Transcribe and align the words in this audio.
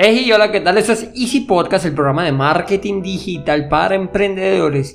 Hey, 0.00 0.30
hola, 0.30 0.52
¿qué 0.52 0.60
tal? 0.60 0.78
Esto 0.78 0.92
es 0.92 1.10
Easy 1.16 1.40
Podcast, 1.40 1.84
el 1.84 1.92
programa 1.92 2.22
de 2.22 2.30
marketing 2.30 3.02
digital 3.02 3.66
para 3.66 3.96
emprendedores. 3.96 4.94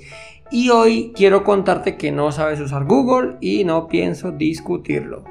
Y 0.49 0.69
hoy 0.69 1.11
quiero 1.13 1.43
contarte 1.43 1.97
que 1.97 2.09
no 2.09 2.31
sabes 2.31 2.61
usar 2.61 2.85
Google 2.85 3.35
y 3.41 3.65
no 3.65 3.89
pienso 3.89 4.31
discutirlo. 4.31 5.25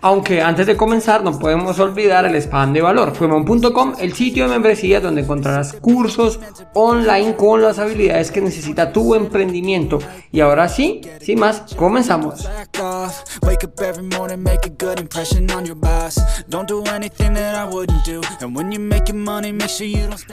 Aunque 0.00 0.42
antes 0.42 0.68
de 0.68 0.76
comenzar 0.76 1.24
no 1.24 1.36
podemos 1.40 1.80
olvidar 1.80 2.24
el 2.24 2.36
spam 2.36 2.72
de 2.72 2.80
valor, 2.80 3.16
fuemon.com, 3.16 3.94
el 3.98 4.12
sitio 4.12 4.44
de 4.44 4.50
membresía 4.50 5.00
donde 5.00 5.22
encontrarás 5.22 5.72
cursos 5.72 6.38
online 6.74 7.34
con 7.34 7.62
las 7.62 7.80
habilidades 7.80 8.30
que 8.30 8.40
necesita 8.40 8.92
tu 8.92 9.16
emprendimiento. 9.16 9.98
Y 10.30 10.38
ahora 10.38 10.68
sí, 10.68 11.00
sin 11.20 11.40
más, 11.40 11.64
comenzamos. 11.76 12.48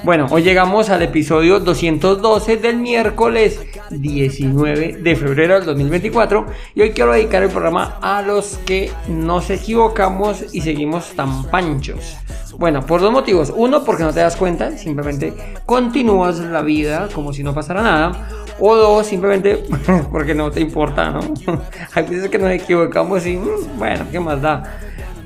Bueno, 0.04 0.27
hoy 0.29 0.43
llegamos 0.43 0.90
al 0.91 1.02
episodio 1.02 1.59
212 1.59 2.57
del 2.57 2.77
miércoles 2.77 3.59
19 3.90 4.98
de 5.02 5.16
febrero 5.16 5.55
del 5.55 5.66
2024 5.66 6.45
y 6.76 6.82
hoy 6.82 6.91
quiero 6.91 7.13
dedicar 7.13 7.41
el 7.41 7.49
programa 7.49 7.98
a 8.02 8.21
los 8.21 8.59
que 8.66 8.91
no 9.07 9.41
se 9.41 9.55
equivocamos 9.55 10.54
y 10.54 10.62
seguimos 10.62 11.14
tan 11.16 11.45
panchos? 11.45 12.18
Bueno, 12.58 12.86
por 12.86 13.02
dos 13.02 13.12
motivos. 13.12 13.54
Uno, 13.55 13.84
porque 13.84 14.04
no 14.04 14.13
te 14.13 14.22
das 14.22 14.36
cuenta, 14.36 14.77
simplemente 14.77 15.34
continúas 15.66 16.40
la 16.40 16.62
vida 16.62 17.09
como 17.13 17.34
si 17.34 17.44
no 17.44 17.54
pasara 17.54 17.82
nada. 17.82 18.27
O 18.60 18.76
dos, 18.76 19.08
simplemente 19.08 19.63
porque 20.12 20.34
no 20.34 20.52
te 20.52 20.62
importa, 20.62 21.12
¿no? 21.12 21.22
Hay 21.94 22.04
veces 22.04 22.29
que 22.29 22.38
nos 22.38 22.52
equivocamos 22.52 23.26
y, 23.26 23.35
mm, 23.35 23.77
bueno, 23.77 24.05
¿qué 24.12 24.20
más 24.20 24.41
da? 24.41 24.77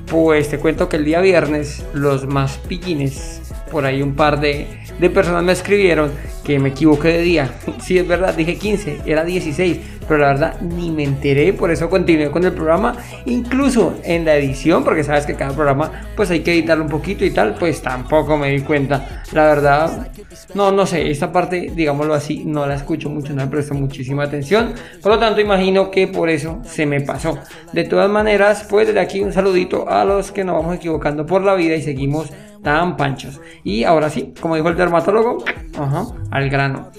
Pues 0.06 0.48
te 0.48 0.58
cuento 0.58 0.88
que 0.88 0.96
el 0.96 1.04
día 1.04 1.20
viernes 1.20 1.84
los 1.92 2.26
más 2.26 2.58
pillines, 2.58 3.49
por 3.70 3.84
ahí 3.84 4.02
un 4.02 4.14
par 4.14 4.40
de, 4.40 4.66
personas 5.14 5.42
me 5.42 5.52
escribieron 5.52 6.10
que 6.44 6.58
me 6.58 6.70
equivoqué 6.70 7.08
de 7.08 7.22
día. 7.22 7.50
Sí, 7.80 7.98
es 7.98 8.06
verdad, 8.06 8.34
dije 8.34 8.56
15, 8.56 9.00
era 9.06 9.24
16 9.24 9.78
pero 10.10 10.22
la 10.22 10.26
verdad 10.32 10.60
ni 10.60 10.90
me 10.90 11.04
enteré, 11.04 11.52
por 11.52 11.70
eso 11.70 11.88
continué 11.88 12.32
con 12.32 12.42
el 12.42 12.52
programa, 12.52 12.96
incluso 13.26 13.94
en 14.02 14.24
la 14.24 14.34
edición, 14.34 14.82
porque 14.82 15.04
sabes 15.04 15.24
que 15.24 15.36
cada 15.36 15.54
programa 15.54 16.08
pues 16.16 16.32
hay 16.32 16.40
que 16.40 16.52
editarlo 16.52 16.82
un 16.82 16.90
poquito 16.90 17.24
y 17.24 17.30
tal, 17.30 17.54
pues 17.54 17.80
tampoco 17.80 18.36
me 18.36 18.50
di 18.50 18.60
cuenta, 18.62 19.22
la 19.30 19.44
verdad, 19.44 20.10
no, 20.54 20.72
no 20.72 20.84
sé, 20.84 21.12
esta 21.12 21.30
parte, 21.30 21.70
digámoslo 21.72 22.12
así, 22.12 22.42
no 22.44 22.66
la 22.66 22.74
escucho 22.74 23.08
mucho, 23.08 23.32
no 23.34 23.44
me 23.44 23.48
presto 23.48 23.72
muchísima 23.74 24.24
atención, 24.24 24.74
por 25.00 25.12
lo 25.12 25.18
tanto 25.20 25.40
imagino 25.40 25.92
que 25.92 26.08
por 26.08 26.28
eso 26.28 26.60
se 26.64 26.86
me 26.86 27.00
pasó. 27.02 27.38
De 27.72 27.84
todas 27.84 28.10
maneras, 28.10 28.66
pues 28.68 28.88
desde 28.88 28.98
aquí 28.98 29.20
un 29.20 29.32
saludito 29.32 29.88
a 29.88 30.04
los 30.04 30.32
que 30.32 30.42
nos 30.42 30.56
vamos 30.56 30.74
equivocando 30.74 31.24
por 31.24 31.44
la 31.44 31.54
vida 31.54 31.76
y 31.76 31.82
seguimos 31.82 32.32
tan 32.62 32.96
panchos. 32.96 33.40
Y 33.64 33.84
ahora 33.84 34.10
sí, 34.10 34.34
como 34.40 34.56
dijo 34.56 34.68
el 34.68 34.76
dermatólogo, 34.76 35.44
ajá, 35.78 36.06
al 36.30 36.50
grano. 36.50 36.90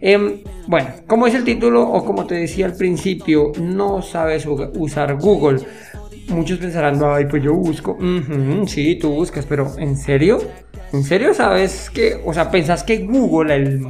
Em, 0.00 0.40
bueno, 0.66 0.88
como 1.06 1.26
es 1.26 1.34
el 1.34 1.44
título 1.44 1.82
o 1.82 2.04
como 2.04 2.26
te 2.26 2.34
decía 2.34 2.66
al 2.66 2.74
principio, 2.74 3.52
no 3.60 4.02
sabes 4.02 4.46
usar 4.46 5.16
Google. 5.16 5.60
Muchos 6.28 6.58
pensarán, 6.58 7.00
ay, 7.04 7.26
pues 7.26 7.42
yo 7.42 7.54
busco. 7.54 7.96
sí, 8.66 8.96
tú 8.96 9.10
buscas, 9.12 9.46
pero 9.46 9.70
¿en 9.78 9.96
serio? 9.96 10.40
¿En 10.92 11.04
serio 11.04 11.32
sabes 11.34 11.88
que, 11.88 12.20
o 12.24 12.34
sea, 12.34 12.50
pensás 12.50 12.82
que 12.82 12.98
Google, 12.98 13.54
el, 13.54 13.86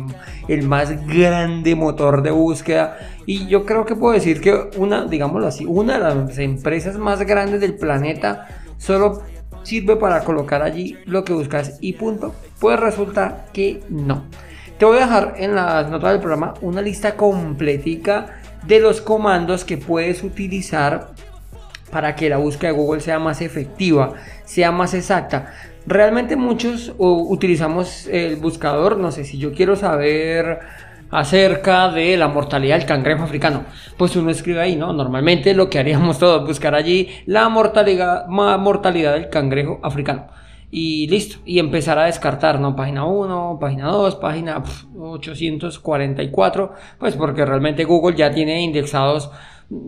el 0.49 0.63
más 0.69 1.07
grande 1.07 1.75
motor 1.75 2.23
de 2.23 2.31
búsqueda, 2.31 2.97
y 3.27 3.47
yo 3.47 3.65
creo 3.65 3.85
que 3.85 3.97
puedo 3.97 4.15
decir 4.15 4.41
que 4.41 4.71
una, 4.77 5.07
digámoslo 5.07 5.47
así, 5.47 5.65
una 5.65 5.95
de 5.95 5.99
las 6.01 6.39
empresas 6.39 6.99
más 6.99 7.21
grandes 7.27 7.61
del 7.61 7.75
planeta 7.75 8.47
solo 8.79 9.23
sirve 9.63 9.97
para 9.97 10.25
colocar 10.25 10.63
allí 10.63 10.99
lo 11.05 11.25
que 11.25 11.33
buscas 11.33 11.79
y 11.81 11.95
punto? 11.95 12.35
Pues 12.61 12.79
resulta 12.79 13.47
que 13.53 13.83
no. 13.89 14.25
Te 14.79 14.85
voy 14.85 14.99
a 14.99 15.03
dejar 15.03 15.35
en 15.39 15.55
las 15.55 15.89
notas 15.89 16.11
del 16.13 16.21
programa 16.21 16.55
una 16.61 16.83
lista 16.83 17.17
completica 17.17 18.41
de 18.67 18.81
los 18.81 19.01
comandos 19.01 19.65
que 19.65 19.77
puedes 19.79 20.23
utilizar 20.23 21.11
para 21.91 22.17
que 22.17 22.29
la 22.29 22.39
búsqueda 22.39 22.73
de 22.73 22.79
Google 22.79 23.01
sea 23.01 23.19
más 23.19 23.43
efectiva, 23.43 24.15
sea 24.45 24.73
más 24.73 24.95
exacta. 24.95 25.53
Realmente 25.87 26.37
muchos 26.37 26.95
utilizamos 26.99 28.07
el 28.07 28.37
buscador, 28.37 28.97
no 28.97 29.13
sé 29.13 29.25
si 29.25 29.39
yo 29.39 29.53
quiero 29.53 29.77
saber 29.77 30.61
acerca 31.13 31.91
de 31.91 32.17
la 32.17 32.27
mortalidad 32.27 32.79
del 32.79 32.87
cangrejo 32.87 33.23
africano. 33.23 33.65
Pues 33.97 34.17
uno 34.17 34.31
escribe 34.31 34.61
ahí, 34.61 34.75
¿no? 34.75 34.93
Normalmente 34.93 35.55
lo 35.55 35.71
que 35.71 35.79
haríamos 35.79 36.19
todos, 36.19 36.45
buscar 36.45 36.75
allí 36.75 37.09
la 37.27 37.49
mortalidad, 37.49 38.27
mortalidad 38.27 39.13
del 39.13 39.29
cangrejo 39.29 39.79
africano 39.85 40.27
y 40.73 41.07
listo. 41.07 41.37
Y 41.45 41.61
empezar 41.61 41.99
a 41.99 42.07
descartar, 42.07 42.59
¿no? 42.59 42.75
Página 42.75 43.05
1, 43.05 43.59
página 43.61 43.89
2, 43.89 44.17
página 44.17 44.65
844, 44.99 46.73
pues 46.99 47.15
porque 47.15 47.45
realmente 47.45 47.85
Google 47.85 48.17
ya 48.17 48.33
tiene 48.33 48.63
indexados 48.63 49.31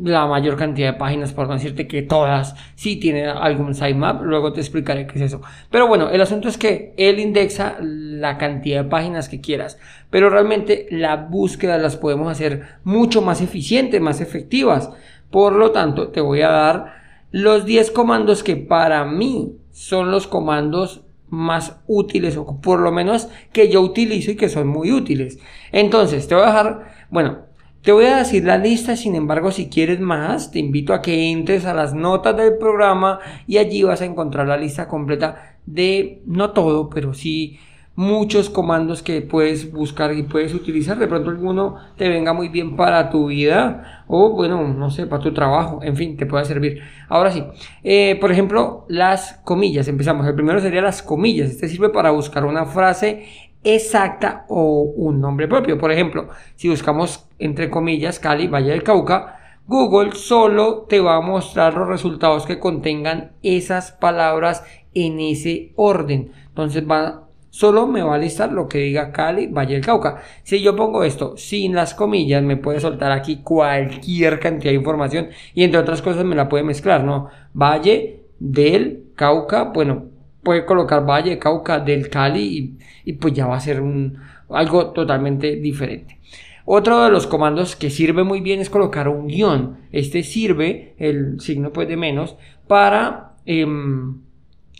la 0.02 0.26
mayor 0.26 0.56
cantidad 0.56 0.92
de 0.92 0.98
páginas, 0.98 1.32
por 1.32 1.46
no 1.46 1.54
decirte 1.54 1.86
que 1.86 2.02
todas 2.02 2.54
sí 2.74 2.96
tienen 2.96 3.28
algún 3.28 3.74
sitemap, 3.74 4.22
luego 4.22 4.52
te 4.52 4.60
explicaré 4.60 5.06
qué 5.06 5.18
es 5.18 5.26
eso. 5.26 5.42
Pero 5.70 5.86
bueno, 5.86 6.08
el 6.10 6.20
asunto 6.20 6.48
es 6.48 6.56
que 6.56 6.94
él 6.96 7.18
indexa 7.20 7.76
la 7.80 8.38
cantidad 8.38 8.82
de 8.82 8.88
páginas 8.88 9.28
que 9.28 9.40
quieras, 9.40 9.78
pero 10.10 10.30
realmente 10.30 10.86
la 10.90 11.16
búsqueda 11.16 11.76
las 11.78 11.96
podemos 11.96 12.30
hacer 12.30 12.62
mucho 12.84 13.20
más 13.20 13.42
eficientes, 13.42 14.00
más 14.00 14.20
efectivas. 14.20 14.90
Por 15.30 15.54
lo 15.54 15.70
tanto, 15.72 16.08
te 16.08 16.20
voy 16.20 16.42
a 16.42 16.50
dar 16.50 16.94
los 17.30 17.66
10 17.66 17.90
comandos 17.90 18.42
que 18.42 18.56
para 18.56 19.04
mí 19.04 19.56
son 19.72 20.10
los 20.10 20.26
comandos 20.26 21.02
más 21.28 21.80
útiles 21.86 22.36
o 22.36 22.60
por 22.60 22.80
lo 22.80 22.92
menos 22.92 23.28
que 23.52 23.68
yo 23.68 23.80
utilizo 23.80 24.30
y 24.30 24.36
que 24.36 24.48
son 24.48 24.68
muy 24.68 24.92
útiles. 24.92 25.38
Entonces, 25.72 26.28
te 26.28 26.34
voy 26.34 26.44
a 26.44 26.46
dejar, 26.46 26.94
bueno, 27.10 27.38
te 27.84 27.92
voy 27.92 28.06
a 28.06 28.16
decir 28.16 28.44
la 28.44 28.56
lista, 28.56 28.96
sin 28.96 29.14
embargo, 29.14 29.50
si 29.50 29.68
quieres 29.68 30.00
más, 30.00 30.50
te 30.50 30.58
invito 30.58 30.94
a 30.94 31.02
que 31.02 31.30
entres 31.30 31.66
a 31.66 31.74
las 31.74 31.92
notas 31.92 32.34
del 32.34 32.56
programa 32.56 33.20
y 33.46 33.58
allí 33.58 33.82
vas 33.82 34.00
a 34.00 34.06
encontrar 34.06 34.48
la 34.48 34.56
lista 34.56 34.88
completa 34.88 35.58
de, 35.66 36.22
no 36.24 36.52
todo, 36.52 36.88
pero 36.88 37.12
sí 37.12 37.58
muchos 37.96 38.50
comandos 38.50 39.02
que 39.02 39.20
puedes 39.22 39.70
buscar 39.70 40.14
y 40.14 40.22
puedes 40.24 40.54
utilizar. 40.54 40.98
De 40.98 41.06
pronto 41.06 41.30
alguno 41.30 41.76
te 41.96 42.08
venga 42.08 42.32
muy 42.32 42.48
bien 42.48 42.74
para 42.74 43.10
tu 43.10 43.26
vida 43.26 44.04
o 44.08 44.30
bueno, 44.30 44.66
no 44.66 44.90
sé, 44.90 45.06
para 45.06 45.22
tu 45.22 45.32
trabajo. 45.32 45.80
En 45.82 45.96
fin, 45.96 46.16
te 46.16 46.26
puede 46.26 46.44
servir. 46.44 46.80
Ahora 47.08 47.30
sí, 47.30 47.44
eh, 47.82 48.16
por 48.20 48.32
ejemplo, 48.32 48.86
las 48.88 49.40
comillas. 49.44 49.88
Empezamos. 49.88 50.26
El 50.26 50.34
primero 50.34 50.60
sería 50.60 50.82
las 50.82 51.02
comillas. 51.02 51.50
Este 51.50 51.68
sirve 51.68 51.90
para 51.90 52.10
buscar 52.10 52.44
una 52.44 52.64
frase 52.64 53.26
exacta 53.64 54.44
o 54.48 54.82
un 54.82 55.20
nombre 55.20 55.48
propio. 55.48 55.78
Por 55.78 55.90
ejemplo, 55.90 56.28
si 56.54 56.68
buscamos 56.68 57.26
entre 57.38 57.70
comillas 57.70 58.18
Cali, 58.18 58.46
Valle 58.46 58.70
del 58.70 58.82
Cauca, 58.82 59.40
Google 59.66 60.12
solo 60.12 60.86
te 60.88 61.00
va 61.00 61.16
a 61.16 61.20
mostrar 61.22 61.74
los 61.74 61.88
resultados 61.88 62.46
que 62.46 62.58
contengan 62.58 63.32
esas 63.42 63.92
palabras 63.92 64.62
en 64.92 65.18
ese 65.20 65.72
orden. 65.76 66.32
Entonces 66.48 66.84
va 66.88 67.24
solo 67.54 67.86
me 67.86 68.02
va 68.02 68.16
a 68.16 68.18
listar 68.18 68.50
lo 68.50 68.66
que 68.66 68.78
diga 68.78 69.12
Cali, 69.12 69.46
Valle 69.46 69.74
del 69.74 69.84
Cauca. 69.84 70.20
Si 70.42 70.60
yo 70.60 70.74
pongo 70.74 71.04
esto 71.04 71.36
sin 71.36 71.74
las 71.74 71.94
comillas, 71.94 72.42
me 72.42 72.56
puede 72.56 72.80
soltar 72.80 73.12
aquí 73.12 73.42
cualquier 73.42 74.40
cantidad 74.40 74.72
de 74.72 74.78
información 74.78 75.28
y 75.54 75.62
entre 75.62 75.78
otras 75.78 76.02
cosas 76.02 76.24
me 76.24 76.34
la 76.34 76.48
puede 76.48 76.64
mezclar, 76.64 77.04
¿no? 77.04 77.28
Valle 77.54 78.24
del 78.40 79.04
Cauca, 79.14 79.70
bueno, 79.72 80.06
puede 80.44 80.64
colocar 80.64 81.08
Valle, 81.08 81.38
Cauca, 81.38 81.80
del 81.80 82.08
Cali 82.08 82.76
y, 83.04 83.12
pues 83.14 83.32
ya 83.32 83.46
va 83.46 83.56
a 83.56 83.60
ser 83.60 83.80
un, 83.80 84.18
algo 84.50 84.90
totalmente 84.92 85.56
diferente. 85.56 86.20
Otro 86.66 87.02
de 87.02 87.10
los 87.10 87.26
comandos 87.26 87.76
que 87.76 87.90
sirve 87.90 88.22
muy 88.24 88.40
bien 88.40 88.60
es 88.60 88.70
colocar 88.70 89.08
un 89.08 89.26
guion. 89.26 89.78
Este 89.92 90.22
sirve, 90.22 90.94
el 90.98 91.40
signo 91.40 91.72
pues 91.72 91.88
de 91.88 91.96
menos, 91.96 92.36
para... 92.66 93.34
Em, 93.46 94.22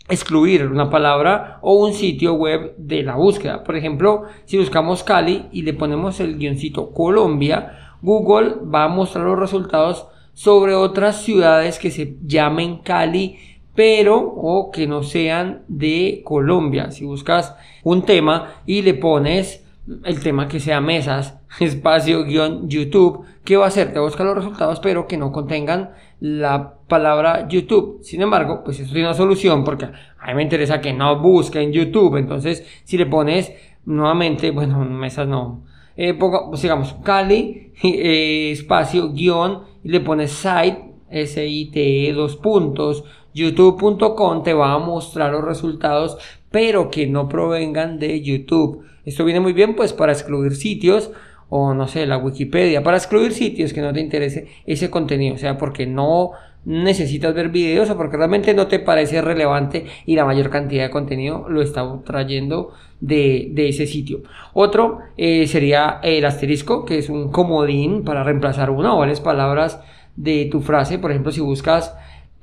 excluir 0.08 0.66
una 0.66 0.90
palabra 0.90 1.58
o 1.62 1.74
un 1.74 1.94
sitio 1.94 2.34
web 2.34 2.74
de 2.76 3.02
la 3.02 3.16
búsqueda. 3.16 3.64
Por 3.64 3.76
ejemplo, 3.76 4.24
si 4.44 4.58
buscamos 4.58 5.02
Cali 5.02 5.46
y 5.50 5.62
le 5.62 5.72
ponemos 5.72 6.20
el 6.20 6.36
guioncito 6.36 6.92
Colombia, 6.92 7.96
Google 8.02 8.56
va 8.62 8.84
a 8.84 8.88
mostrar 8.88 9.24
los 9.24 9.38
resultados 9.38 10.06
sobre 10.34 10.74
otras 10.74 11.22
ciudades 11.22 11.78
que 11.78 11.90
se 11.90 12.16
llamen 12.22 12.78
Cali, 12.78 13.38
pero 13.74 14.18
o 14.18 14.70
que 14.70 14.86
no 14.86 15.02
sean 15.02 15.62
de 15.68 16.22
Colombia. 16.24 16.90
Si 16.90 17.04
buscas 17.04 17.56
un 17.82 18.02
tema 18.02 18.54
y 18.66 18.82
le 18.82 18.94
pones 18.94 19.64
el 20.04 20.20
tema 20.20 20.48
que 20.48 20.60
sea 20.60 20.80
mesas, 20.80 21.38
espacio, 21.60 22.24
guion, 22.24 22.68
YouTube, 22.68 23.24
¿qué 23.44 23.56
va 23.56 23.66
a 23.66 23.68
hacer? 23.68 23.92
Te 23.92 24.00
busca 24.00 24.24
los 24.24 24.36
resultados, 24.36 24.80
pero 24.80 25.06
que 25.06 25.16
no 25.16 25.32
contengan 25.32 25.90
la 26.20 26.74
palabra 26.88 27.48
YouTube. 27.48 27.98
Sin 28.02 28.22
embargo, 28.22 28.62
pues 28.64 28.80
eso 28.80 28.92
tiene 28.92 29.08
una 29.08 29.16
solución 29.16 29.64
porque 29.64 29.86
a 29.86 30.26
mí 30.28 30.34
me 30.34 30.42
interesa 30.42 30.80
que 30.80 30.92
no 30.92 31.20
busque 31.20 31.60
en 31.60 31.72
YouTube. 31.72 32.16
Entonces, 32.16 32.66
si 32.84 32.96
le 32.96 33.06
pones 33.06 33.52
nuevamente, 33.84 34.50
bueno, 34.50 34.84
mesas 34.84 35.28
no, 35.28 35.64
eh, 35.96 36.14
ponga, 36.14 36.48
pues, 36.48 36.62
digamos, 36.62 36.94
Cali, 37.02 37.72
eh, 37.82 38.50
espacio, 38.52 39.12
guion, 39.12 39.62
y 39.82 39.90
le 39.90 40.00
pones 40.00 40.32
site, 40.32 40.94
S-I-T-E, 41.10 42.12
dos 42.12 42.36
puntos, 42.36 43.04
youtube.com 43.34 44.42
te 44.42 44.54
va 44.54 44.72
a 44.72 44.78
mostrar 44.78 45.32
los 45.32 45.44
resultados, 45.44 46.16
pero 46.50 46.90
que 46.90 47.06
no 47.06 47.28
provengan 47.28 47.98
de 47.98 48.22
YouTube. 48.22 48.84
Esto 49.04 49.24
viene 49.24 49.40
muy 49.40 49.52
bien 49.52 49.76
pues 49.76 49.92
para 49.92 50.12
excluir 50.12 50.56
sitios 50.56 51.10
o 51.50 51.74
no 51.74 51.86
sé, 51.86 52.06
la 52.06 52.16
Wikipedia, 52.16 52.82
para 52.82 52.96
excluir 52.96 53.32
sitios 53.32 53.72
que 53.72 53.80
no 53.80 53.92
te 53.92 54.00
interese 54.00 54.48
ese 54.66 54.90
contenido, 54.90 55.34
o 55.34 55.38
sea, 55.38 55.58
porque 55.58 55.86
no 55.86 56.32
necesitas 56.64 57.34
ver 57.34 57.50
videos 57.50 57.90
o 57.90 57.96
porque 57.96 58.16
realmente 58.16 58.54
no 58.54 58.66
te 58.66 58.78
parece 58.78 59.20
relevante 59.20 59.84
y 60.06 60.16
la 60.16 60.24
mayor 60.24 60.50
cantidad 60.50 60.84
de 60.84 60.90
contenido 60.90 61.46
lo 61.48 61.62
está 61.62 61.84
trayendo 62.04 62.72
de, 63.00 63.52
ese 63.56 63.86
sitio. 63.86 64.22
Otro 64.52 65.00
eh, 65.16 65.46
sería 65.46 66.00
el 66.02 66.24
asterisco, 66.24 66.84
que 66.84 66.98
es 66.98 67.10
un 67.10 67.30
comodín 67.30 68.02
para 68.04 68.24
reemplazar 68.24 68.70
una 68.70 68.94
o 68.94 68.98
varias 68.98 69.20
palabras 69.20 69.80
de 70.16 70.48
tu 70.50 70.60
frase. 70.60 70.98
Por 70.98 71.10
ejemplo, 71.10 71.32
si 71.32 71.40
buscas 71.40 71.94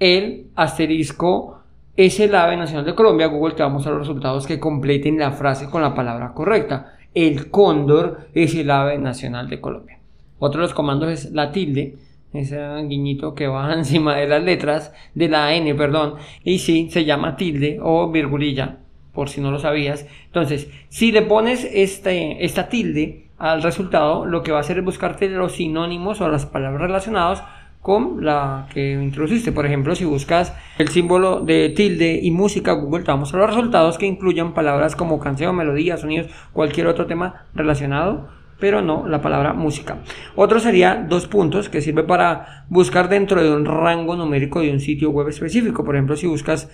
el 0.01 0.47
asterisco 0.55 1.59
es 1.95 2.19
el 2.19 2.33
ave 2.33 2.57
nacional 2.57 2.85
de 2.85 2.95
Colombia, 2.95 3.27
Google 3.27 3.53
te 3.53 3.61
va 3.61 3.69
a 3.69 3.71
mostrar 3.71 3.93
los 3.93 4.07
resultados 4.07 4.47
que 4.47 4.59
completen 4.59 5.19
la 5.19 5.31
frase 5.31 5.69
con 5.69 5.83
la 5.83 5.93
palabra 5.93 6.33
correcta. 6.33 6.95
El 7.13 7.51
cóndor 7.51 8.27
es 8.33 8.55
el 8.55 8.71
ave 8.71 8.97
nacional 8.97 9.47
de 9.47 9.61
Colombia. 9.61 9.99
Otro 10.39 10.59
de 10.59 10.65
los 10.65 10.73
comandos 10.73 11.09
es 11.11 11.31
la 11.33 11.51
tilde, 11.51 11.97
ese 12.33 12.59
guiñito 12.87 13.35
que 13.35 13.45
va 13.45 13.71
encima 13.75 14.15
de 14.15 14.27
las 14.27 14.41
letras, 14.41 14.91
de 15.13 15.29
la 15.29 15.53
N, 15.53 15.75
perdón, 15.75 16.15
y 16.43 16.57
sí, 16.57 16.89
se 16.89 17.05
llama 17.05 17.35
tilde 17.35 17.77
o 17.79 18.09
virgulilla, 18.09 18.77
por 19.13 19.29
si 19.29 19.39
no 19.39 19.51
lo 19.51 19.59
sabías. 19.59 20.07
Entonces, 20.25 20.67
si 20.89 21.11
le 21.11 21.21
pones 21.21 21.63
este, 21.71 22.43
esta 22.43 22.69
tilde 22.69 23.27
al 23.37 23.61
resultado, 23.61 24.25
lo 24.25 24.41
que 24.41 24.51
va 24.51 24.57
a 24.57 24.61
hacer 24.61 24.79
es 24.79 24.83
buscarte 24.83 25.29
los 25.29 25.51
sinónimos 25.51 26.21
o 26.21 26.27
las 26.27 26.47
palabras 26.47 26.81
relacionadas 26.81 27.43
con 27.81 28.23
la 28.23 28.67
que 28.73 28.93
introduciste. 28.93 29.51
Por 29.51 29.65
ejemplo, 29.65 29.95
si 29.95 30.05
buscas 30.05 30.53
el 30.77 30.89
símbolo 30.89 31.41
de 31.41 31.69
tilde 31.69 32.19
y 32.21 32.31
música, 32.31 32.73
Google 32.73 33.03
te 33.03 33.11
va 33.11 33.17
a 33.17 33.19
los 33.19 33.31
resultados 33.31 33.97
que 33.97 34.05
incluyan 34.05 34.53
palabras 34.53 34.95
como 34.95 35.19
canción, 35.19 35.55
melodía, 35.55 35.97
sonidos, 35.97 36.31
cualquier 36.53 36.87
otro 36.87 37.07
tema 37.07 37.47
relacionado, 37.55 38.29
pero 38.59 38.83
no 38.83 39.07
la 39.07 39.21
palabra 39.21 39.53
música. 39.53 39.97
Otro 40.35 40.59
sería 40.59 41.05
dos 41.09 41.27
puntos 41.27 41.69
que 41.69 41.81
sirve 41.81 42.03
para 42.03 42.65
buscar 42.69 43.09
dentro 43.09 43.41
de 43.41 43.51
un 43.51 43.65
rango 43.65 44.15
numérico 44.15 44.61
de 44.61 44.71
un 44.71 44.79
sitio 44.79 45.09
web 45.09 45.27
específico. 45.29 45.83
Por 45.83 45.95
ejemplo, 45.95 46.15
si 46.15 46.27
buscas 46.27 46.69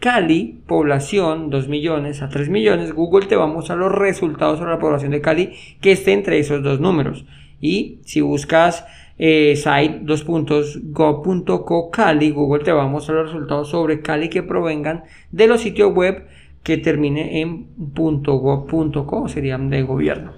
Cali, 0.00 0.62
población 0.66 1.50
2 1.50 1.68
millones 1.68 2.22
a 2.22 2.28
3 2.28 2.48
millones, 2.48 2.92
Google 2.92 3.26
te 3.26 3.34
va 3.34 3.44
a 3.44 3.74
los 3.74 3.92
resultados 3.92 4.58
sobre 4.58 4.70
la 4.70 4.78
población 4.78 5.10
de 5.10 5.20
Cali 5.20 5.52
que 5.80 5.92
esté 5.92 6.12
entre 6.12 6.38
esos 6.38 6.62
dos 6.62 6.80
números. 6.80 7.26
Y 7.60 7.98
si 8.04 8.20
buscas 8.20 8.86
eh, 9.18 9.56
site 9.56 10.00
dos 10.02 10.22
puntos 10.24 10.78
go.co 10.82 11.90
Cali, 11.90 12.30
Google 12.30 12.64
te 12.64 12.72
va 12.72 12.84
a 12.84 12.88
mostrar 12.88 13.18
los 13.18 13.32
resultados 13.32 13.68
sobre 13.68 14.00
Cali 14.00 14.28
que 14.28 14.42
provengan 14.42 15.04
de 15.32 15.46
los 15.48 15.60
sitios 15.60 15.92
web 15.92 16.26
que 16.62 16.76
termine 16.76 17.40
en 17.40 17.68
.go.co, 17.76 19.28
serían 19.28 19.70
de 19.70 19.82
gobierno. 19.82 20.32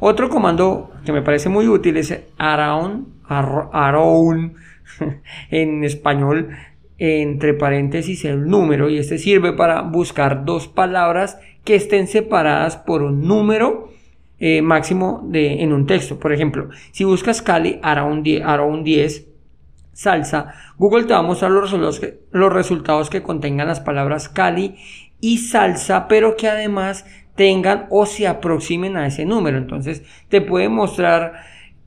Otro 0.00 0.28
comando 0.28 0.90
que 1.04 1.12
me 1.12 1.22
parece 1.22 1.48
muy 1.48 1.68
útil 1.68 1.96
es 1.96 2.18
around, 2.38 3.06
around 3.28 4.54
en 5.50 5.84
español, 5.84 6.50
entre 6.98 7.54
paréntesis 7.54 8.24
el 8.24 8.46
número, 8.46 8.88
y 8.88 8.98
este 8.98 9.18
sirve 9.18 9.52
para 9.52 9.82
buscar 9.82 10.44
dos 10.44 10.68
palabras 10.68 11.38
que 11.64 11.74
estén 11.74 12.06
separadas 12.06 12.76
por 12.76 13.02
un 13.02 13.26
número 13.26 13.88
eh, 14.44 14.60
máximo 14.60 15.22
de, 15.24 15.62
en 15.62 15.72
un 15.72 15.86
texto. 15.86 16.18
Por 16.18 16.32
ejemplo, 16.32 16.68
si 16.90 17.04
buscas 17.04 17.40
Cali, 17.42 17.78
hará 17.80 18.02
un 18.02 18.24
10, 18.24 18.42
un 18.66 18.82
10 18.82 19.28
salsa, 19.92 20.54
Google 20.76 21.04
te 21.04 21.12
va 21.12 21.20
a 21.20 21.22
mostrar 21.22 21.52
los 21.52 21.62
resultados, 21.62 22.00
que, 22.00 22.18
los 22.32 22.52
resultados 22.52 23.08
que 23.08 23.22
contengan 23.22 23.68
las 23.68 23.78
palabras 23.78 24.28
Cali 24.28 24.74
y 25.20 25.38
salsa, 25.38 26.08
pero 26.08 26.36
que 26.36 26.48
además 26.48 27.06
tengan 27.36 27.86
o 27.88 28.04
se 28.04 28.26
aproximen 28.26 28.96
a 28.96 29.06
ese 29.06 29.24
número. 29.24 29.58
Entonces, 29.58 30.02
te 30.28 30.40
puede 30.40 30.68
mostrar 30.68 31.34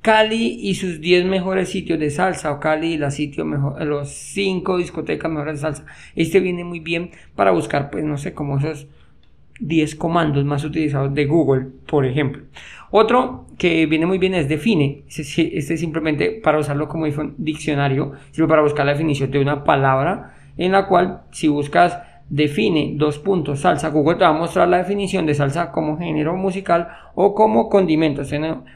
Cali 0.01 0.57
y 0.61 0.75
sus 0.75 1.01
10 1.01 1.25
mejores 1.25 1.67
sitios 1.67 1.99
de 1.99 2.09
salsa 2.09 2.53
o 2.53 2.61
Cali 2.61 2.93
y 2.93 3.43
mejor, 3.43 3.83
los 3.83 4.07
5 4.07 4.77
discotecas 4.77 5.29
mejores 5.29 5.55
de 5.55 5.61
salsa. 5.61 5.85
Este 6.15 6.39
viene 6.39 6.63
muy 6.63 6.79
bien 6.79 7.11
para 7.35 7.51
buscar, 7.51 7.91
pues 7.91 8.05
no 8.05 8.17
sé, 8.17 8.33
como 8.33 8.59
esos 8.59 8.87
10 9.59 9.95
comandos 9.95 10.43
más 10.45 10.63
utilizados 10.63 11.13
de 11.13 11.25
Google, 11.25 11.67
por 11.87 12.05
ejemplo. 12.05 12.43
Otro 12.91 13.45
que 13.57 13.85
viene 13.85 14.05
muy 14.05 14.17
bien 14.17 14.33
es 14.33 14.47
define. 14.49 15.03
Este, 15.07 15.57
este 15.57 15.77
simplemente 15.77 16.39
para 16.43 16.59
usarlo 16.59 16.87
como 16.87 17.05
diccionario, 17.37 18.13
sirve 18.31 18.47
para 18.47 18.61
buscar 18.61 18.85
la 18.85 18.93
definición 18.93 19.31
de 19.31 19.39
una 19.39 19.63
palabra 19.63 20.33
en 20.57 20.71
la 20.71 20.87
cual 20.87 21.21
si 21.31 21.47
buscas 21.47 21.99
define 22.29 22.93
dos 22.95 23.19
puntos 23.19 23.59
salsa, 23.59 23.89
Google 23.89 24.15
te 24.15 24.23
va 24.23 24.29
a 24.29 24.33
mostrar 24.33 24.67
la 24.67 24.77
definición 24.77 25.25
de 25.25 25.35
salsa 25.35 25.71
como 25.71 25.97
género 25.97 26.35
musical 26.35 26.87
o 27.13 27.35
como 27.35 27.69
condimento. 27.69 28.23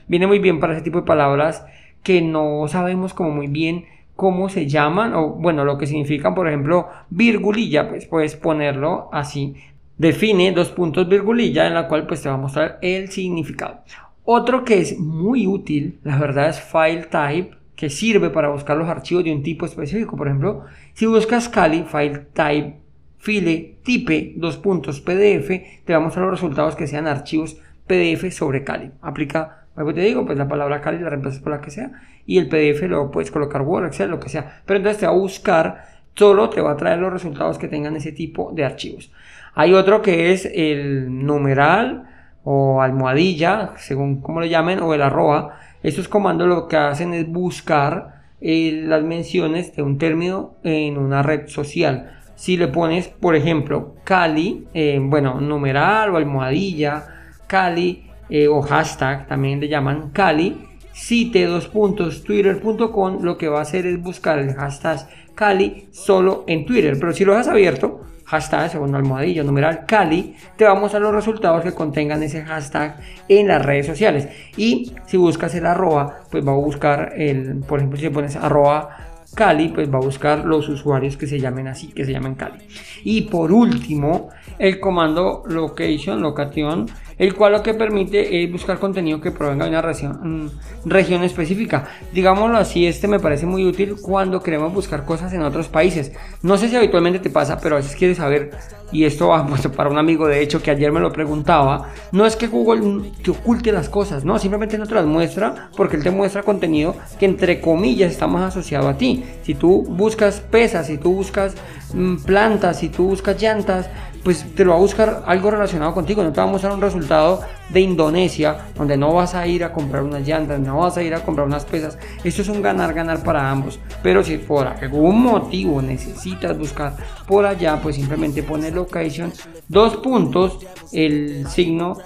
viene 0.07 0.27
muy 0.27 0.39
bien 0.39 0.59
para 0.59 0.73
ese 0.73 0.83
tipo 0.83 0.99
de 0.99 1.07
palabras 1.07 1.65
que 2.03 2.21
no 2.21 2.67
sabemos 2.67 3.13
como 3.13 3.31
muy 3.31 3.47
bien 3.47 3.85
cómo 4.15 4.49
se 4.49 4.67
llaman 4.67 5.13
o 5.13 5.29
bueno 5.29 5.63
lo 5.63 5.77
que 5.77 5.87
significan 5.87 6.35
por 6.35 6.47
ejemplo 6.47 6.87
virgulilla 7.09 7.87
pues 7.87 8.05
puedes 8.05 8.35
ponerlo 8.35 9.09
así 9.13 9.55
define 9.99 10.53
dos 10.53 10.69
puntos 10.69 11.07
virgulilla 11.07 11.67
en 11.67 11.75
la 11.75 11.87
cual 11.87 12.07
pues 12.07 12.23
te 12.23 12.29
va 12.29 12.35
a 12.35 12.39
mostrar 12.39 12.79
el 12.81 13.11
significado. 13.11 13.83
Otro 14.23 14.63
que 14.63 14.79
es 14.79 14.97
muy 14.97 15.45
útil, 15.45 15.99
la 16.03 16.17
verdad 16.17 16.49
es 16.49 16.59
file 16.59 17.03
type, 17.03 17.57
que 17.75 17.89
sirve 17.89 18.29
para 18.29 18.49
buscar 18.49 18.77
los 18.77 18.89
archivos 18.89 19.23
de 19.23 19.33
un 19.33 19.43
tipo 19.43 19.65
específico. 19.65 20.17
Por 20.17 20.27
ejemplo, 20.27 20.65
si 20.93 21.05
buscas 21.05 21.47
Kali, 21.49 21.83
file 21.83 22.27
type, 22.33 22.77
file, 23.17 23.77
type, 23.83 24.33
dos 24.37 24.57
puntos 24.57 25.01
PDF, 25.01 25.49
te 25.85 25.93
va 25.93 25.97
a 25.97 26.01
mostrar 26.01 26.25
los 26.25 26.33
resultados 26.33 26.75
que 26.75 26.87
sean 26.87 27.07
archivos 27.07 27.57
PDF 27.87 28.31
sobre 28.31 28.63
Kali. 28.63 28.91
Aplica, 29.01 29.67
algo 29.75 29.93
te 29.93 30.01
digo, 30.01 30.25
pues 30.25 30.37
la 30.37 30.47
palabra 30.47 30.81
Kali 30.81 30.99
la 30.99 31.09
reemplazas 31.09 31.41
por 31.41 31.51
la 31.51 31.61
que 31.61 31.71
sea 31.71 31.91
y 32.25 32.37
el 32.37 32.47
PDF 32.47 32.83
lo 32.83 33.11
puedes 33.11 33.31
colocar 33.31 33.63
Word, 33.63 33.87
Excel, 33.87 34.11
lo 34.11 34.19
que 34.19 34.29
sea. 34.29 34.61
Pero 34.65 34.77
entonces 34.77 34.99
te 34.99 35.07
va 35.07 35.11
a 35.11 35.15
buscar, 35.15 35.98
solo 36.15 36.49
te 36.49 36.61
va 36.61 36.71
a 36.71 36.77
traer 36.77 36.99
los 36.99 37.13
resultados 37.13 37.57
que 37.57 37.67
tengan 37.67 37.95
ese 37.95 38.11
tipo 38.11 38.51
de 38.53 38.65
archivos. 38.65 39.11
Hay 39.55 39.73
otro 39.73 40.01
que 40.01 40.31
es 40.31 40.45
el 40.45 41.25
numeral 41.25 42.07
o 42.43 42.81
almohadilla, 42.81 43.73
según 43.77 44.21
como 44.21 44.39
lo 44.39 44.45
llamen, 44.45 44.79
o 44.81 44.93
el 44.93 45.01
arroba. 45.01 45.59
Estos 45.83 46.07
comandos 46.07 46.47
lo 46.47 46.67
que 46.67 46.77
hacen 46.77 47.13
es 47.13 47.27
buscar 47.27 48.21
eh, 48.41 48.83
las 48.85 49.03
menciones 49.03 49.75
de 49.75 49.81
un 49.81 49.97
término 49.97 50.55
en 50.63 50.97
una 50.97 51.21
red 51.23 51.47
social. 51.47 52.19
Si 52.35 52.55
le 52.55 52.69
pones, 52.69 53.09
por 53.09 53.35
ejemplo, 53.35 53.95
Cali, 54.05 54.65
eh, 54.73 54.97
bueno, 55.01 55.41
numeral 55.41 56.11
o 56.11 56.17
almohadilla, 56.17 57.05
Cali 57.47 58.09
eh, 58.29 58.47
o 58.47 58.61
hashtag, 58.61 59.27
también 59.27 59.59
le 59.59 59.67
llaman 59.67 60.11
Cali, 60.11 60.68
cite 60.93 61.45
dos 61.45 61.67
puntos 61.67 62.23
twitter.com, 62.23 63.23
lo 63.23 63.37
que 63.37 63.47
va 63.47 63.59
a 63.59 63.61
hacer 63.63 63.85
es 63.85 64.01
buscar 64.01 64.39
el 64.39 64.53
hashtag 64.53 65.07
Cali 65.35 65.87
solo 65.91 66.43
en 66.47 66.65
Twitter. 66.65 66.97
Pero 66.99 67.13
si 67.13 67.23
lo 67.23 67.35
has 67.35 67.47
abierto, 67.47 68.01
hashtag, 68.25 68.69
segundo 68.69 68.97
almohadillo, 68.97 69.43
numeral 69.43 69.85
Cali, 69.85 70.35
te 70.55 70.65
vamos 70.65 70.93
a 70.93 70.99
los 70.99 71.13
resultados 71.13 71.63
que 71.63 71.71
contengan 71.71 72.21
ese 72.21 72.43
hashtag 72.43 72.99
en 73.27 73.47
las 73.47 73.65
redes 73.65 73.87
sociales. 73.87 74.27
Y 74.57 74.91
si 75.07 75.17
buscas 75.17 75.55
el 75.55 75.65
arroba, 75.65 76.21
pues 76.29 76.45
va 76.45 76.51
a 76.51 76.55
buscar 76.55 77.13
el, 77.15 77.61
por 77.67 77.79
ejemplo, 77.79 77.97
si 77.97 78.09
pones 78.09 78.35
arroba 78.35 78.97
Cali, 79.33 79.69
pues 79.69 79.91
va 79.91 79.97
a 79.97 80.01
buscar 80.01 80.45
los 80.45 80.67
usuarios 80.69 81.15
que 81.15 81.27
se 81.27 81.39
llamen 81.39 81.67
así, 81.67 81.87
que 81.87 82.03
se 82.03 82.11
llaman 82.11 82.35
Cali. 82.35 82.59
Y 83.03 83.21
por 83.21 83.51
último, 83.51 84.29
el 84.57 84.79
comando 84.79 85.43
location, 85.47 86.21
location, 86.21 86.87
el 87.19 87.35
cual 87.35 87.51
lo 87.51 87.61
que 87.61 87.73
permite 87.73 88.43
es 88.43 88.51
buscar 88.51 88.79
contenido 88.79 89.19
que 89.19 89.31
provenga 89.31 89.65
de 89.65 89.71
una 89.71 89.81
región, 89.81 90.45
mm, 90.45 90.49
región 90.85 91.23
específica. 91.23 91.89
Digámoslo 92.13 92.57
así, 92.57 92.87
este 92.87 93.07
me 93.07 93.19
parece 93.19 93.45
muy 93.45 93.65
útil 93.65 93.97
cuando 94.01 94.41
queremos 94.41 94.73
buscar 94.73 95.05
cosas 95.05 95.33
en 95.33 95.41
otros 95.41 95.67
países. 95.67 96.13
No 96.41 96.57
sé 96.57 96.69
si 96.69 96.77
habitualmente 96.77 97.19
te 97.19 97.29
pasa, 97.29 97.59
pero 97.59 97.75
a 97.75 97.79
veces 97.79 97.95
quieres 97.95 98.17
saber, 98.17 98.51
y 98.91 99.03
esto 99.03 99.27
va 99.27 99.45
pues, 99.47 99.67
para 99.67 99.89
un 99.89 99.97
amigo 99.97 100.27
de 100.27 100.41
hecho 100.41 100.63
que 100.63 100.71
ayer 100.71 100.91
me 100.93 101.01
lo 101.01 101.11
preguntaba, 101.11 101.89
no 102.13 102.25
es 102.25 102.37
que 102.37 102.47
Google 102.47 103.11
te 103.21 103.31
oculte 103.31 103.73
las 103.73 103.89
cosas, 103.89 104.23
no, 104.23 104.39
simplemente 104.39 104.77
no 104.77 104.87
te 104.87 104.95
las 104.95 105.05
muestra 105.05 105.69
porque 105.75 105.97
él 105.97 106.03
te 106.03 106.11
muestra 106.11 106.43
contenido 106.43 106.95
que 107.19 107.25
entre 107.25 107.59
comillas 107.59 108.11
está 108.11 108.27
más 108.27 108.43
asociado 108.43 108.87
a 108.87 108.97
ti. 108.97 109.25
Si 109.43 109.55
tú 109.55 109.83
buscas 109.83 110.39
pesas, 110.39 110.87
si 110.87 110.97
tú 110.97 111.13
buscas 111.13 111.55
mm, 111.93 112.17
plantas, 112.17 112.79
si 112.79 112.87
tú 112.87 113.07
buscas 113.07 113.41
llantas, 113.41 113.89
pues 114.23 114.45
te 114.55 114.65
lo 114.65 114.71
va 114.71 114.77
a 114.77 114.81
buscar 114.81 115.23
algo 115.25 115.51
relacionado 115.51 115.93
contigo, 115.93 116.23
no 116.23 116.31
te 116.31 116.41
va 116.41 116.47
a 116.47 116.51
mostrar 116.51 116.73
un 116.73 116.81
resultado 116.81 117.41
de 117.69 117.79
Indonesia, 117.79 118.57
donde 118.75 118.97
no 118.97 119.13
vas 119.13 119.35
a 119.35 119.45
ir 119.47 119.63
a 119.63 119.71
comprar 119.71 120.03
unas 120.03 120.27
llantas, 120.27 120.59
no 120.59 120.79
vas 120.79 120.97
a 120.97 121.03
ir 121.03 121.13
a 121.13 121.23
comprar 121.23 121.47
unas 121.47 121.65
pesas. 121.65 121.97
Esto 122.23 122.41
es 122.41 122.49
un 122.49 122.61
ganar-ganar 122.61 123.23
para 123.23 123.49
ambos. 123.49 123.79
Pero 124.01 124.23
si 124.23 124.37
por 124.37 124.67
algún 124.67 125.21
motivo 125.21 125.81
necesitas 125.81 126.57
buscar 126.57 126.95
por 127.27 127.45
allá, 127.45 127.79
pues 127.81 127.95
simplemente 127.95 128.43
pone 128.43 128.71
location, 128.71 129.31
dos 129.67 129.97
puntos, 129.97 130.59
el 130.91 131.47
signo, 131.47 131.97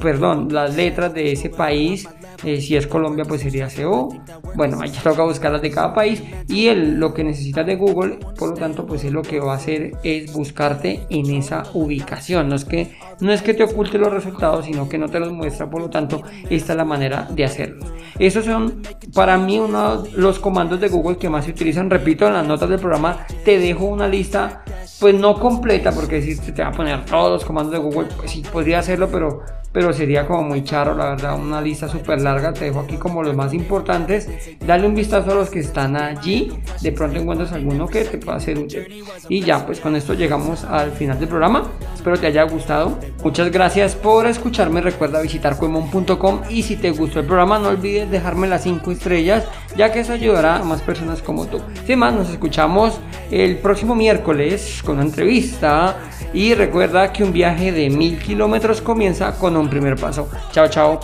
perdón, 0.00 0.48
las 0.50 0.74
letras 0.74 1.12
de 1.12 1.32
ese 1.32 1.50
país. 1.50 2.08
Eh, 2.44 2.60
si 2.60 2.76
es 2.76 2.86
Colombia, 2.86 3.24
pues 3.24 3.42
sería 3.42 3.68
CO. 3.68 4.08
Bueno, 4.54 4.80
ahí 4.80 4.90
toca 5.02 5.24
buscar 5.24 5.52
las 5.52 5.62
de 5.62 5.70
cada 5.70 5.92
país. 5.92 6.22
Y 6.48 6.68
el, 6.68 6.98
lo 6.98 7.12
que 7.12 7.24
necesitas 7.24 7.66
de 7.66 7.76
Google, 7.76 8.18
por 8.38 8.50
lo 8.50 8.54
tanto, 8.54 8.86
pues 8.86 9.04
es 9.04 9.12
lo 9.12 9.22
que 9.22 9.40
va 9.40 9.52
a 9.52 9.56
hacer 9.56 9.92
es 10.02 10.32
buscarte 10.32 11.06
en 11.10 11.30
esa 11.30 11.64
ubicación. 11.74 12.48
No 12.48 12.56
es 12.56 12.64
que, 12.64 12.96
no 13.20 13.32
es 13.32 13.42
que 13.42 13.54
te 13.54 13.62
oculte 13.62 13.98
los 13.98 14.12
resultados, 14.12 14.64
sino 14.66 14.88
que 14.88 14.98
no 14.98 15.08
te 15.08 15.20
los 15.20 15.32
muestra, 15.32 15.68
por 15.68 15.80
lo 15.82 15.90
tanto, 15.90 16.22
esta 16.48 16.72
es 16.72 16.76
la 16.76 16.84
manera 16.84 17.28
de 17.30 17.44
hacerlo. 17.44 17.86
Esos 18.18 18.44
son 18.44 18.82
para 19.14 19.38
mí 19.38 19.58
uno 19.58 20.02
de 20.02 20.12
los 20.12 20.38
comandos 20.38 20.80
de 20.80 20.88
Google 20.88 21.16
que 21.16 21.28
más 21.28 21.44
se 21.44 21.52
utilizan. 21.52 21.90
Repito, 21.90 22.26
en 22.26 22.34
las 22.34 22.46
notas 22.46 22.68
del 22.68 22.78
programa 22.78 23.26
te 23.44 23.58
dejo 23.58 23.86
una 23.86 24.08
lista, 24.08 24.64
pues 24.98 25.14
no 25.14 25.38
completa, 25.38 25.92
porque 25.92 26.22
si 26.22 26.36
te 26.36 26.62
va 26.62 26.68
a 26.68 26.72
poner 26.72 27.04
todos 27.04 27.30
los 27.30 27.44
comandos 27.44 27.72
de 27.72 27.78
Google, 27.78 28.08
pues 28.16 28.30
sí, 28.30 28.42
podría 28.52 28.80
hacerlo, 28.80 29.08
pero 29.10 29.42
pero 29.72 29.92
sería 29.92 30.26
como 30.26 30.42
muy 30.42 30.64
charo, 30.64 30.94
la 30.94 31.10
verdad, 31.10 31.38
una 31.38 31.60
lista 31.60 31.88
súper 31.88 32.20
larga. 32.20 32.52
Te 32.52 32.64
dejo 32.64 32.80
aquí 32.80 32.96
como 32.96 33.22
los 33.22 33.36
más 33.36 33.54
importantes. 33.54 34.28
Dale 34.66 34.86
un 34.86 34.94
vistazo 34.94 35.30
a 35.30 35.34
los 35.34 35.50
que 35.50 35.60
están 35.60 35.96
allí. 35.96 36.52
De 36.80 36.90
pronto 36.92 37.20
encuentras 37.20 37.52
alguno 37.52 37.86
que 37.86 38.04
te 38.04 38.18
pueda 38.18 38.40
ser 38.40 38.58
útil. 38.58 39.04
Y 39.28 39.42
ya, 39.42 39.64
pues 39.64 39.80
con 39.80 39.94
esto 39.94 40.14
llegamos 40.14 40.64
al 40.64 40.90
final 40.90 41.20
del 41.20 41.28
programa. 41.28 41.68
Espero 41.94 42.18
te 42.18 42.26
haya 42.26 42.42
gustado. 42.44 42.98
Muchas 43.22 43.52
gracias 43.52 43.94
por 43.94 44.26
escucharme. 44.26 44.80
Recuerda 44.80 45.20
visitar 45.20 45.56
cuemon.com 45.56 46.40
y 46.48 46.62
si 46.62 46.76
te 46.76 46.90
gustó 46.90 47.20
el 47.20 47.26
programa, 47.26 47.58
no 47.58 47.68
olvides 47.68 48.10
dejarme 48.10 48.48
las 48.48 48.64
5 48.64 48.90
estrellas, 48.90 49.44
ya 49.76 49.92
que 49.92 50.00
eso 50.00 50.12
ayudará 50.12 50.56
a 50.56 50.64
más 50.64 50.82
personas 50.82 51.22
como 51.22 51.46
tú. 51.46 51.60
Sin 51.86 51.98
más, 52.00 52.12
nos 52.12 52.28
escuchamos 52.28 52.98
el 53.30 53.58
próximo 53.58 53.94
miércoles 53.94 54.82
con 54.84 54.96
una 54.96 55.04
entrevista. 55.04 55.96
Y 56.32 56.54
recuerda 56.54 57.12
que 57.12 57.24
un 57.24 57.32
viaje 57.32 57.72
de 57.72 57.90
mil 57.90 58.18
kilómetros 58.18 58.80
comienza 58.80 59.36
con 59.36 59.56
un 59.60 59.68
primer 59.68 59.96
paso. 59.96 60.28
Chao, 60.52 60.68
chao. 60.68 61.00